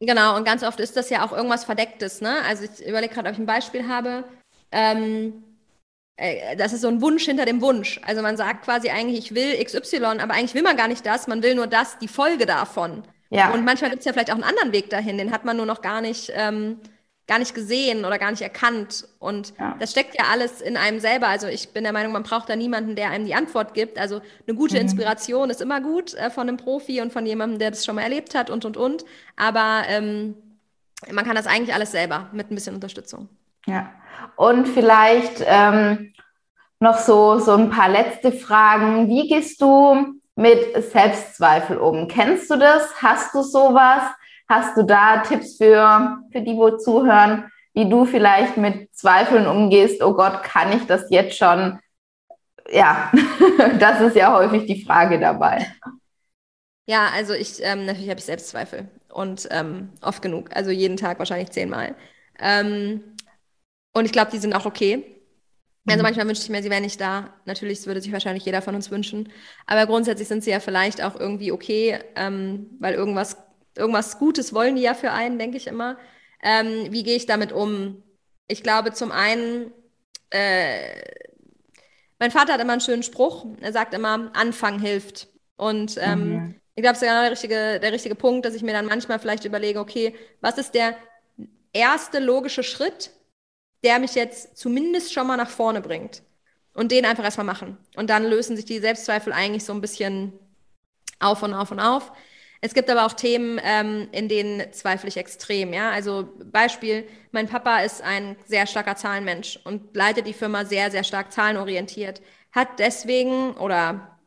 [0.00, 2.20] Genau, und ganz oft ist das ja auch irgendwas Verdecktes.
[2.20, 2.36] Ne?
[2.46, 4.24] Also ich überlege gerade, ob ich ein Beispiel habe.
[4.70, 5.47] Ähm, äh,
[6.56, 8.00] das ist so ein Wunsch hinter dem Wunsch.
[8.04, 11.28] Also man sagt quasi eigentlich, ich will XY, aber eigentlich will man gar nicht das,
[11.28, 13.04] man will nur das, die Folge davon.
[13.30, 13.52] Ja.
[13.52, 15.66] Und manchmal gibt es ja vielleicht auch einen anderen Weg dahin, den hat man nur
[15.66, 16.78] noch gar nicht, ähm,
[17.28, 19.06] gar nicht gesehen oder gar nicht erkannt.
[19.20, 19.76] Und ja.
[19.78, 21.28] das steckt ja alles in einem selber.
[21.28, 23.98] Also ich bin der Meinung, man braucht da niemanden, der einem die Antwort gibt.
[23.98, 24.82] Also eine gute mhm.
[24.82, 28.02] Inspiration ist immer gut äh, von einem Profi und von jemandem, der das schon mal
[28.02, 29.04] erlebt hat und, und, und.
[29.36, 30.34] Aber ähm,
[31.12, 33.28] man kann das eigentlich alles selber mit ein bisschen Unterstützung.
[33.68, 33.92] Ja,
[34.36, 36.14] und vielleicht ähm,
[36.80, 39.08] noch so, so ein paar letzte Fragen.
[39.08, 42.08] Wie gehst du mit Selbstzweifel um?
[42.08, 43.02] Kennst du das?
[43.02, 44.04] Hast du sowas?
[44.48, 50.02] Hast du da Tipps für, für die, wo zuhören, wie du vielleicht mit Zweifeln umgehst?
[50.02, 51.78] Oh Gott, kann ich das jetzt schon?
[52.70, 53.12] Ja,
[53.78, 55.66] das ist ja häufig die Frage dabei.
[56.86, 61.18] Ja, also ich, ähm, natürlich habe ich Selbstzweifel und ähm, oft genug, also jeden Tag
[61.18, 61.94] wahrscheinlich zehnmal.
[62.40, 63.16] Ähm,
[63.92, 65.18] und ich glaube, die sind auch okay.
[65.86, 66.02] Also mhm.
[66.02, 67.32] manchmal wünsche ich mir, sie wären nicht da.
[67.44, 69.32] Natürlich, würde sich wahrscheinlich jeder von uns wünschen.
[69.66, 73.36] Aber grundsätzlich sind sie ja vielleicht auch irgendwie okay, ähm, weil irgendwas,
[73.76, 75.98] irgendwas Gutes wollen die ja für einen, denke ich immer.
[76.42, 78.02] Ähm, wie gehe ich damit um?
[78.48, 79.72] Ich glaube, zum einen,
[80.30, 81.02] äh,
[82.18, 83.46] mein Vater hat immer einen schönen Spruch.
[83.60, 85.28] Er sagt immer, Anfang hilft.
[85.56, 86.54] Und ähm, mhm.
[86.74, 89.18] ich glaube, es ist genau der richtige, der richtige Punkt, dass ich mir dann manchmal
[89.18, 90.96] vielleicht überlege, okay, was ist der
[91.72, 93.10] erste logische Schritt,
[93.84, 96.22] der mich jetzt zumindest schon mal nach vorne bringt.
[96.74, 97.76] Und den einfach erstmal machen.
[97.96, 100.32] Und dann lösen sich die Selbstzweifel eigentlich so ein bisschen
[101.18, 102.12] auf und auf und auf.
[102.60, 105.72] Es gibt aber auch Themen, ähm, in denen zweifle ich extrem.
[105.72, 105.90] Ja?
[105.90, 111.04] Also Beispiel, mein Papa ist ein sehr starker Zahlenmensch und leitet die Firma sehr, sehr
[111.04, 112.20] stark zahlenorientiert.
[112.52, 114.18] Hat deswegen oder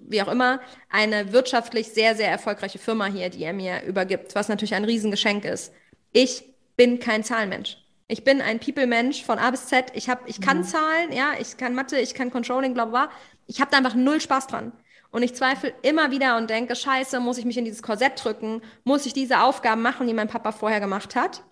[0.00, 0.60] wie auch immer
[0.90, 5.44] eine wirtschaftlich sehr, sehr erfolgreiche Firma hier, die er mir übergibt, was natürlich ein Riesengeschenk
[5.44, 5.72] ist.
[6.12, 6.44] Ich
[6.76, 7.78] bin kein Zahlenmensch.
[8.10, 9.92] Ich bin ein People-Mensch von A bis Z.
[9.94, 10.64] Ich, hab, ich kann mhm.
[10.64, 13.08] Zahlen, ja, ich kann Mathe, ich kann Controlling, bla bla.
[13.46, 14.72] Ich habe da einfach null Spaß dran.
[15.12, 18.62] Und ich zweifle immer wieder und denke, scheiße, muss ich mich in dieses Korsett drücken?
[18.82, 21.44] Muss ich diese Aufgaben machen, die mein Papa vorher gemacht hat?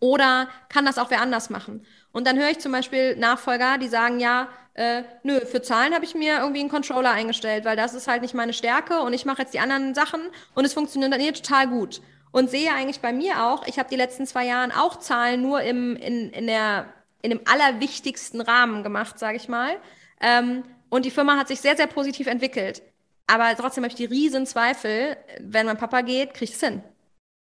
[0.00, 1.86] Oder kann das auch wer anders machen?
[2.10, 6.04] Und dann höre ich zum Beispiel Nachfolger, die sagen, ja, äh, nö, für Zahlen habe
[6.04, 9.26] ich mir irgendwie einen Controller eingestellt, weil das ist halt nicht meine Stärke und ich
[9.26, 10.22] mache jetzt die anderen Sachen
[10.54, 12.00] und es funktioniert dann hier total gut
[12.32, 15.62] und sehe eigentlich bei mir auch, ich habe die letzten zwei Jahre auch Zahlen nur
[15.62, 19.76] im, in, in, der, in dem allerwichtigsten Rahmen gemacht, sage ich mal.
[20.20, 22.82] Ähm, und die Firma hat sich sehr, sehr positiv entwickelt.
[23.26, 26.82] Aber trotzdem habe ich die riesen Zweifel, wenn mein Papa geht, kriege ich es hin.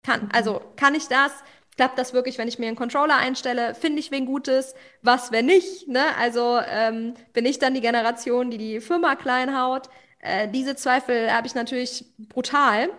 [0.04, 0.24] Kann.
[0.24, 0.30] Mhm.
[0.34, 1.32] Also kann ich das?
[1.76, 3.76] Klappt das wirklich, wenn ich mir einen Controller einstelle?
[3.76, 4.76] Finde ich wen Gutes?
[5.02, 5.88] Was, wenn nicht?
[5.88, 6.15] Ne?
[6.17, 9.89] Also ähm, bin ich dann die Generation, die die Firma klein haut?
[10.19, 12.89] Äh, diese Zweifel habe ich natürlich brutal.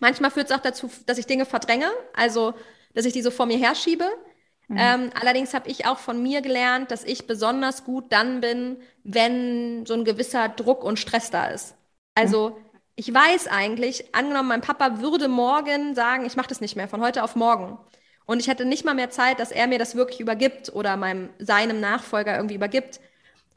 [0.00, 2.54] Manchmal führt es auch dazu, dass ich Dinge verdränge, also
[2.94, 4.04] dass ich die so vor mir herschiebe.
[4.68, 4.76] Mhm.
[4.78, 9.84] Ähm, allerdings habe ich auch von mir gelernt, dass ich besonders gut dann bin, wenn
[9.86, 11.76] so ein gewisser Druck und Stress da ist.
[12.14, 12.56] Also mhm.
[12.96, 17.02] ich weiß eigentlich, angenommen, mein Papa würde morgen sagen, ich mache das nicht mehr, von
[17.02, 17.78] heute auf morgen.
[18.26, 21.28] Und ich hätte nicht mal mehr Zeit, dass er mir das wirklich übergibt oder meinem,
[21.38, 23.00] seinem Nachfolger irgendwie übergibt.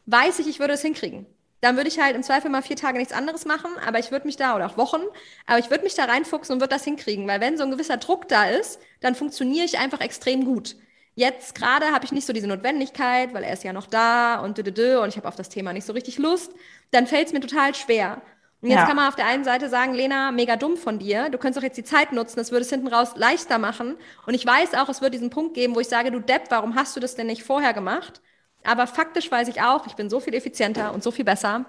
[0.07, 1.25] Weiß ich, ich würde es hinkriegen
[1.61, 4.27] dann würde ich halt im Zweifel mal vier Tage nichts anderes machen, aber ich würde
[4.27, 5.01] mich da, oder auch Wochen,
[5.45, 7.97] aber ich würde mich da reinfuchsen und würde das hinkriegen, weil wenn so ein gewisser
[7.97, 10.75] Druck da ist, dann funktioniere ich einfach extrem gut.
[11.15, 14.57] Jetzt gerade habe ich nicht so diese Notwendigkeit, weil er ist ja noch da und
[14.59, 16.51] dü, dü, dü und ich habe auf das Thema nicht so richtig Lust,
[16.91, 18.21] dann fällt es mir total schwer.
[18.61, 18.85] Und jetzt ja.
[18.85, 21.29] kann man auf der einen Seite sagen, Lena, mega dumm von dir.
[21.29, 23.97] Du könntest doch jetzt die Zeit nutzen, das würde es hinten raus leichter machen.
[24.25, 26.75] Und ich weiß auch, es wird diesen Punkt geben, wo ich sage, du Depp, warum
[26.75, 28.21] hast du das denn nicht vorher gemacht?
[28.67, 31.63] Aber faktisch weiß ich auch, ich bin so viel effizienter und so viel besser,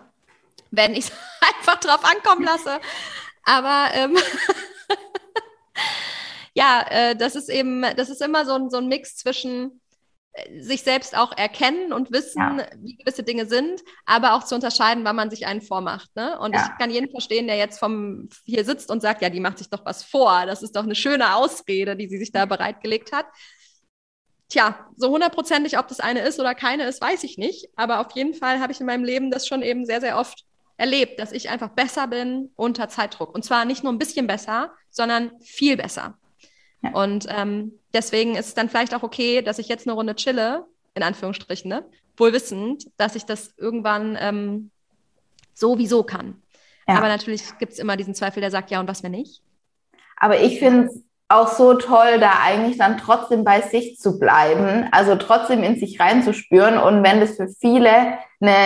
[0.72, 1.12] wenn ich es
[1.58, 2.80] einfach drauf ankommen lasse.
[3.44, 4.18] Aber ähm,
[6.54, 9.80] ja, äh, das ist eben, das ist immer so ein, so ein Mix zwischen
[10.32, 12.66] äh, sich selbst auch erkennen und wissen, ja.
[12.78, 16.10] wie gewisse Dinge sind, aber auch zu unterscheiden, wann man sich einen vormacht.
[16.16, 16.36] Ne?
[16.40, 16.64] Und ja.
[16.64, 19.70] ich kann jeden verstehen, der jetzt vom hier sitzt und sagt, ja, die macht sich
[19.70, 20.46] doch was vor.
[20.46, 23.26] Das ist doch eine schöne Ausrede, die sie sich da bereitgelegt hat.
[24.48, 27.68] Tja, so hundertprozentig, ob das eine ist oder keine ist, weiß ich nicht.
[27.76, 30.44] Aber auf jeden Fall habe ich in meinem Leben das schon eben sehr, sehr oft
[30.78, 33.34] erlebt, dass ich einfach besser bin unter Zeitdruck.
[33.34, 36.16] Und zwar nicht nur ein bisschen besser, sondern viel besser.
[36.82, 36.92] Ja.
[36.92, 40.64] Und ähm, deswegen ist es dann vielleicht auch okay, dass ich jetzt eine Runde chille,
[40.94, 41.84] in Anführungsstrichen, ne?
[42.16, 44.70] wohl wissend, dass ich das irgendwann ähm,
[45.54, 46.42] sowieso kann.
[46.86, 46.96] Ja.
[46.96, 49.42] Aber natürlich gibt es immer diesen Zweifel, der sagt, ja, und was, wenn nicht?
[50.16, 54.88] Aber ich finde es auch so toll, da eigentlich dann trotzdem bei sich zu bleiben,
[54.92, 56.78] also trotzdem in sich reinzuspüren.
[56.78, 58.56] Und wenn das für viele eine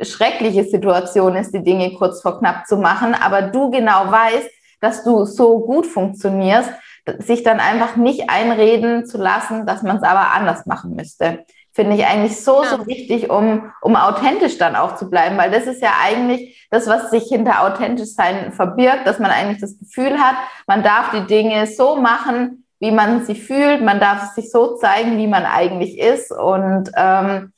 [0.00, 4.48] schreckliche Situation ist, die Dinge kurz vor knapp zu machen, aber du genau weißt,
[4.80, 6.70] dass du so gut funktionierst,
[7.18, 11.44] sich dann einfach nicht einreden zu lassen, dass man es aber anders machen müsste.
[11.76, 12.70] Finde ich eigentlich so, ja.
[12.70, 16.86] so wichtig, um, um authentisch dann auch zu bleiben, weil das ist ja eigentlich das,
[16.86, 20.36] was sich hinter authentisch sein verbirgt, dass man eigentlich das Gefühl hat,
[20.66, 25.18] man darf die Dinge so machen, wie man sie fühlt, man darf sich so zeigen,
[25.18, 27.52] wie man eigentlich ist und ähm,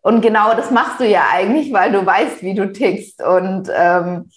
[0.00, 4.28] und genau das machst du ja eigentlich, weil du weißt, wie du tickst und ähm,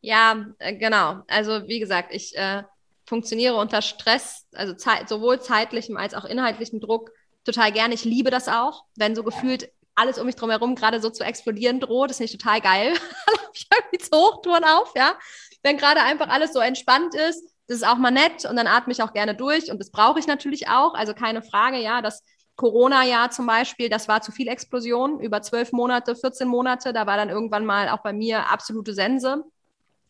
[0.00, 1.22] ja, äh, genau.
[1.28, 2.64] Also wie gesagt, ich äh,
[3.06, 7.12] funktioniere unter Stress, also Zeit, sowohl zeitlichem als auch inhaltlichem Druck
[7.46, 7.94] total gerne.
[7.94, 11.24] Ich liebe das auch, wenn so gefühlt alles um mich drum herum gerade so zu
[11.24, 12.10] explodieren droht.
[12.10, 12.92] Das finde ich total geil.
[13.54, 15.14] ich irgendwie zu Hochtouren auf, ja.
[15.62, 18.92] Wenn gerade einfach alles so entspannt ist, das ist auch mal nett und dann atme
[18.92, 20.94] ich auch gerne durch und das brauche ich natürlich auch.
[20.94, 22.22] Also keine Frage, ja, das
[22.56, 26.92] Corona-Jahr zum Beispiel, das war zu viel Explosion über zwölf Monate, 14 Monate.
[26.92, 29.44] Da war dann irgendwann mal auch bei mir absolute Sense.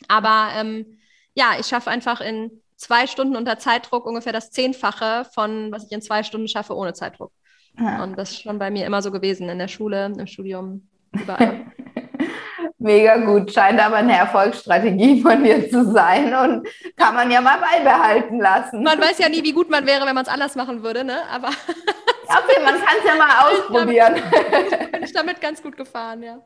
[0.09, 0.99] Aber ähm,
[1.35, 5.92] ja, ich schaffe einfach in zwei Stunden unter Zeitdruck ungefähr das Zehnfache von, was ich
[5.92, 7.32] in zwei Stunden schaffe ohne Zeitdruck.
[7.78, 8.02] Ja.
[8.02, 11.66] Und das ist schon bei mir immer so gewesen, in der Schule, im Studium, überall.
[12.78, 17.58] Mega gut, scheint aber eine Erfolgsstrategie von dir zu sein und kann man ja mal
[17.58, 18.82] beibehalten lassen.
[18.82, 21.22] Man weiß ja nie, wie gut man wäre, wenn man es anders machen würde, ne?
[21.30, 24.14] Aber okay, man kann es ja mal ausprobieren.
[24.30, 26.38] Bin ich, damit, bin ich damit ganz gut gefahren, ja.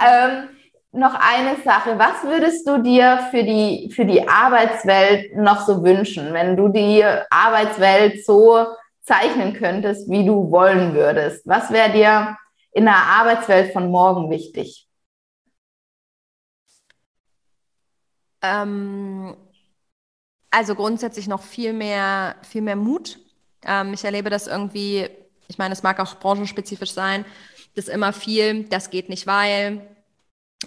[0.00, 0.48] Ähm,
[0.94, 1.98] noch eine Sache.
[1.98, 7.04] Was würdest du dir für die, für die Arbeitswelt noch so wünschen, wenn du die
[7.30, 8.66] Arbeitswelt so
[9.02, 11.46] zeichnen könntest, wie du wollen würdest?
[11.46, 12.38] Was wäre dir
[12.72, 14.88] in der Arbeitswelt von morgen wichtig?
[18.42, 19.36] Ähm,
[20.50, 23.18] also grundsätzlich noch viel mehr, viel mehr Mut.
[23.64, 25.08] Ähm, ich erlebe das irgendwie,
[25.48, 27.24] ich meine, es mag auch branchenspezifisch sein,
[27.74, 29.93] dass immer viel, das geht nicht, weil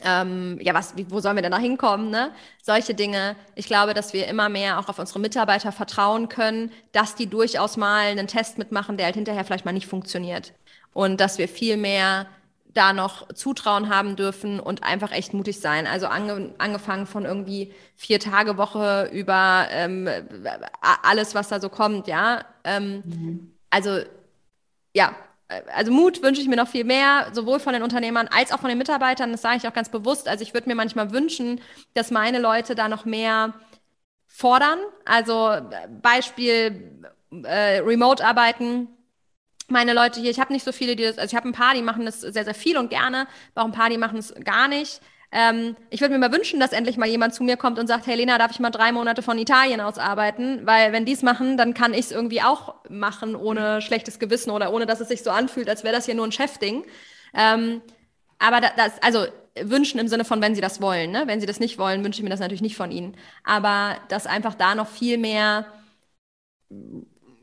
[0.04, 2.10] ähm, ja, was, wie, wo sollen wir denn da hinkommen?
[2.10, 2.32] Ne?
[2.62, 3.36] Solche Dinge.
[3.56, 7.78] Ich glaube, dass wir immer mehr auch auf unsere Mitarbeiter vertrauen können, dass die durchaus
[7.78, 10.54] mal einen Test mitmachen, der halt hinterher vielleicht mal nicht funktioniert.
[10.94, 12.28] Und dass wir viel mehr
[12.74, 15.88] da noch Zutrauen haben dürfen und einfach echt mutig sein.
[15.88, 20.08] Also ange, angefangen von irgendwie vier Tage Woche über ähm,
[21.02, 22.46] alles, was da so kommt, ja.
[22.64, 23.52] Ähm, mhm.
[23.72, 24.00] Also
[24.94, 25.16] ja,
[25.48, 28.70] also Mut wünsche ich mir noch viel mehr, sowohl von den Unternehmern als auch von
[28.70, 29.32] den Mitarbeitern.
[29.32, 30.28] Das sage ich auch ganz bewusst.
[30.28, 31.62] Also ich würde mir manchmal wünschen,
[31.94, 33.54] dass meine Leute da noch mehr
[34.28, 34.80] fordern.
[35.06, 35.58] Also
[36.02, 37.02] Beispiel
[37.44, 38.90] äh, Remote-Arbeiten.
[39.70, 41.74] Meine Leute hier, ich habe nicht so viele, die das, also ich habe ein paar,
[41.74, 44.34] die machen das sehr, sehr viel und gerne, aber auch ein paar, die machen es
[44.44, 45.02] gar nicht.
[45.32, 48.08] Ähm, ich würde mir mal wünschen, dass endlich mal jemand zu mir kommt und sagt,
[48.08, 50.66] hey Lena, darf ich mal drei Monate von Italien aus arbeiten?
[50.66, 54.52] Weil wenn die es machen, dann kann ich es irgendwie auch machen, ohne schlechtes Gewissen
[54.52, 56.86] oder ohne, dass es sich so anfühlt, als wäre das hier nur ein Chefding.
[57.34, 57.82] Ähm,
[58.40, 59.26] aber das, also
[59.62, 61.12] wünschen im Sinne von, wenn sie das wollen.
[61.12, 61.24] Ne?
[61.26, 63.18] Wenn sie das nicht wollen, wünsche ich mir das natürlich nicht von ihnen.
[63.44, 65.66] Aber dass einfach da noch viel mehr,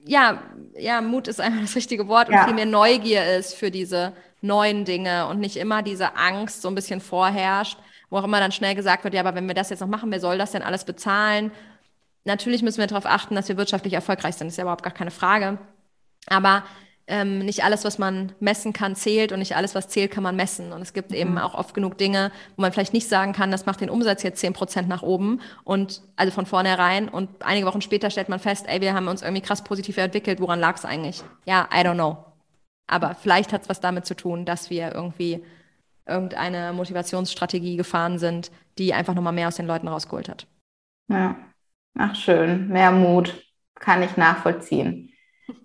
[0.06, 0.42] ja,
[0.78, 2.44] ja, Mut ist einfach das richtige Wort und ja.
[2.44, 4.12] viel mehr Neugier ist für diese
[4.44, 7.78] neuen Dinge und nicht immer diese Angst so ein bisschen vorherrscht,
[8.10, 10.10] wo auch immer dann schnell gesagt wird, ja, aber wenn wir das jetzt noch machen,
[10.10, 11.50] wer soll das denn alles bezahlen?
[12.24, 14.92] Natürlich müssen wir darauf achten, dass wir wirtschaftlich erfolgreich sind, das ist ja überhaupt gar
[14.92, 15.58] keine Frage.
[16.26, 16.62] Aber
[17.06, 20.36] ähm, nicht alles, was man messen kann, zählt und nicht alles, was zählt, kann man
[20.36, 20.72] messen.
[20.72, 21.16] Und es gibt mhm.
[21.16, 24.22] eben auch oft genug Dinge, wo man vielleicht nicht sagen kann, das macht den Umsatz
[24.22, 28.38] jetzt zehn Prozent nach oben und also von vornherein und einige Wochen später stellt man
[28.38, 31.22] fest, ey, wir haben uns irgendwie krass positiv entwickelt, woran lag es eigentlich?
[31.44, 32.33] Ja, I don't know.
[32.86, 35.44] Aber vielleicht hat es was damit zu tun, dass wir irgendwie
[36.06, 40.46] irgendeine Motivationsstrategie gefahren sind, die einfach nochmal mehr aus den Leuten rausgeholt hat.
[41.08, 41.36] Ja,
[41.96, 43.42] ach schön, mehr Mut
[43.74, 45.10] kann ich nachvollziehen.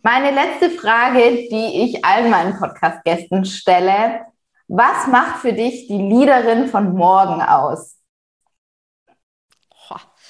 [0.02, 4.26] Meine letzte Frage, die ich allen meinen Podcast-Gästen stelle.
[4.68, 8.00] Was macht für dich die Leaderin von morgen aus?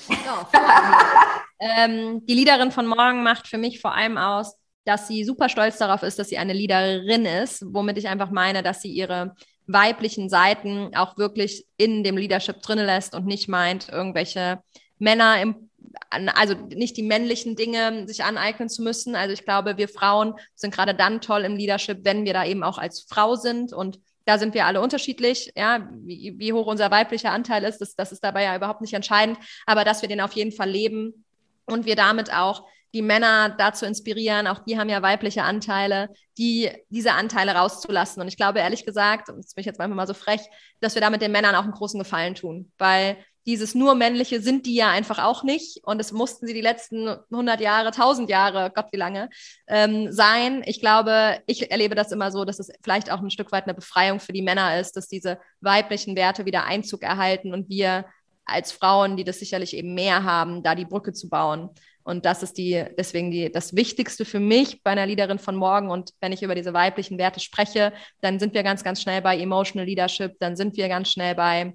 [1.60, 4.58] ähm, die Leaderin von morgen macht für mich vor allem aus,
[4.90, 8.64] dass sie super stolz darauf ist, dass sie eine Leaderin ist, womit ich einfach meine,
[8.64, 9.36] dass sie ihre
[9.68, 14.64] weiblichen Seiten auch wirklich in dem Leadership drin lässt und nicht meint, irgendwelche
[14.98, 15.70] Männer im
[16.12, 19.16] also nicht die männlichen Dinge sich aneignen zu müssen.
[19.16, 22.64] Also ich glaube, wir Frauen sind gerade dann toll im Leadership, wenn wir da eben
[22.64, 26.92] auch als Frau sind und da sind wir alle unterschiedlich, ja, wie, wie hoch unser
[26.92, 30.22] weiblicher Anteil ist, das, das ist dabei ja überhaupt nicht entscheidend, aber dass wir den
[30.22, 31.26] auf jeden Fall leben
[31.66, 36.70] und wir damit auch die Männer dazu inspirieren, auch die haben ja weibliche Anteile, die
[36.90, 38.22] diese Anteile rauszulassen.
[38.22, 40.42] Und ich glaube ehrlich gesagt, und das bin ich jetzt manchmal mal so frech,
[40.80, 44.66] dass wir damit den Männern auch einen großen Gefallen tun, weil dieses nur männliche sind
[44.66, 48.72] die ja einfach auch nicht und es mussten sie die letzten 100 Jahre, 1000 Jahre,
[48.74, 49.30] Gott wie lange,
[49.68, 50.62] ähm, sein.
[50.66, 53.74] Ich glaube, ich erlebe das immer so, dass es vielleicht auch ein Stück weit eine
[53.74, 58.06] Befreiung für die Männer ist, dass diese weiblichen Werte wieder Einzug erhalten und wir
[58.52, 61.70] als Frauen, die das sicherlich eben mehr haben, da die Brücke zu bauen.
[62.04, 65.92] Und das ist die, deswegen die, das Wichtigste für mich bei einer Leaderin von morgen.
[65.92, 69.38] Und wenn ich über diese weiblichen Werte spreche, dann sind wir ganz, ganz schnell bei
[69.38, 71.74] Emotional Leadership, dann sind wir ganz schnell bei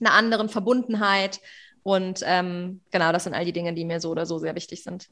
[0.00, 1.40] einer anderen Verbundenheit.
[1.82, 4.82] Und ähm, genau, das sind all die Dinge, die mir so oder so sehr wichtig
[4.82, 5.08] sind.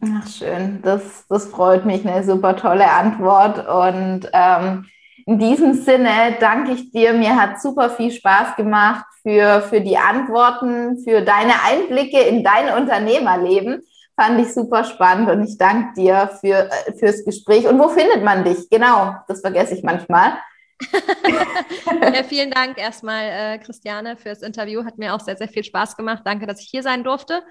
[0.00, 0.80] Ach, schön.
[0.82, 2.06] Das, das freut mich.
[2.06, 3.68] Eine super tolle Antwort.
[3.68, 4.86] Und ähm,
[5.26, 7.12] in diesem Sinne danke ich dir.
[7.12, 12.76] Mir hat super viel Spaß gemacht für, für die Antworten, für deine Einblicke in dein
[12.76, 13.82] Unternehmerleben.
[14.18, 17.66] Fand ich super spannend und ich danke dir für, äh, fürs Gespräch.
[17.66, 18.68] Und wo findet man dich?
[18.68, 20.38] Genau, das vergesse ich manchmal.
[22.02, 24.84] ja, vielen Dank erstmal, äh, Christiane, fürs Interview.
[24.84, 26.22] Hat mir auch sehr, sehr viel Spaß gemacht.
[26.24, 27.42] Danke, dass ich hier sein durfte.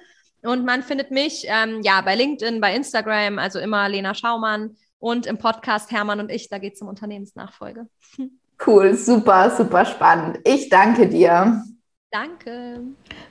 [0.43, 5.25] Und man findet mich ähm, ja bei LinkedIn, bei Instagram, also immer Lena Schaumann und
[5.25, 6.47] im Podcast Hermann und ich.
[6.47, 7.87] Da geht es um Unternehmensnachfolge.
[8.63, 10.37] Cool, super, super spannend.
[10.43, 11.63] Ich danke dir.
[12.11, 12.81] Danke.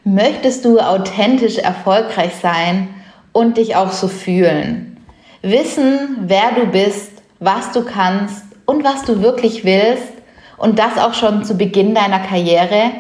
[0.03, 2.89] Möchtest du authentisch erfolgreich sein
[3.31, 5.07] und dich auch so fühlen?
[5.43, 10.15] Wissen, wer du bist, was du kannst und was du wirklich willst
[10.57, 12.91] und das auch schon zu Beginn deiner Karriere?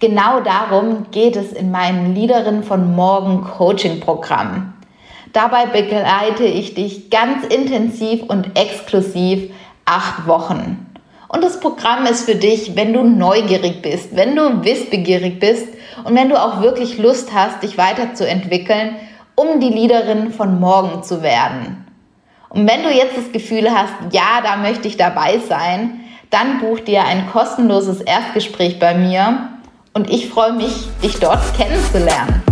[0.00, 4.73] Genau darum geht es in meinem Leaderin von Morgen Coaching Programm.
[5.34, 9.50] Dabei begleite ich dich ganz intensiv und exklusiv
[9.84, 10.86] acht Wochen.
[11.26, 15.66] Und das Programm ist für dich, wenn du neugierig bist, wenn du wissbegierig bist
[16.04, 18.94] und wenn du auch wirklich Lust hast, dich weiterzuentwickeln,
[19.34, 21.84] um die Leaderin von morgen zu werden.
[22.50, 25.98] Und wenn du jetzt das Gefühl hast, ja, da möchte ich dabei sein,
[26.30, 29.48] dann buch dir ein kostenloses Erstgespräch bei mir
[29.94, 32.43] und ich freue mich, dich dort kennenzulernen.